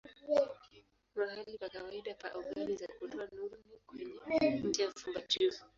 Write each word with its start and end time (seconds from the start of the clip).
Mahali 1.15 1.53
pa 1.61 1.67
kawaida 1.69 2.13
pa 2.21 2.27
ogani 2.33 2.75
za 2.75 2.87
kutoa 2.99 3.25
nuru 3.33 3.57
ni 3.67 3.77
kwenye 4.25 4.59
ncha 4.67 4.83
ya 4.83 4.91
fumbatio. 4.99 5.51